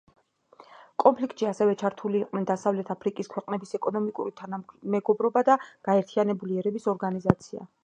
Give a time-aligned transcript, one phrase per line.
[1.03, 7.67] კონფლიქტში ასევე ჩარეული იყვნენ დასავლეთი აფრიკის ქვეყნების ეკონომიკური თანამეგობრობა და გაერთიანებული ერების ორგანიზაცია.